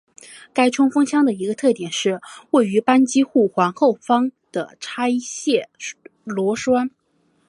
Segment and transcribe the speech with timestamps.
[0.51, 5.69] 该冲锋枪的一个特点是位于扳机护环后方的拆卸
[6.23, 6.89] 螺栓。